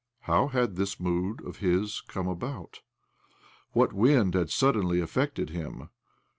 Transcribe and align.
How 0.21 0.47
had 0.47 0.77
this 0.77 0.99
mood 0.99 1.45
of 1.45 1.57
his 1.57 2.01
come 2.07 2.27
about? 2.27 2.81
What 3.73 3.93
wind 3.93 4.33
had 4.33 4.49
suddenly 4.49 4.99
affected 4.99 5.51
him 5.51 5.89